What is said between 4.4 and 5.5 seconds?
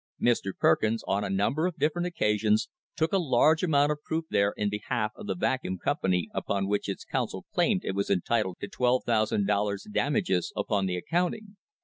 in behalf of the